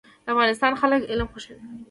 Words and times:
د 0.25 0.27
افغانستان 0.33 0.73
خلک 0.81 1.01
علم 1.11 1.27
خوښوي 1.31 1.65